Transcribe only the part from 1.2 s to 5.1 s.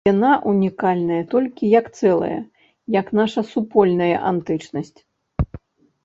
толькі як цэлае, як наша супольная антычнасць.